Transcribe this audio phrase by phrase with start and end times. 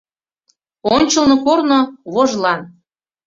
[0.95, 1.79] Ончылно корно—
[2.13, 2.59] вожлан...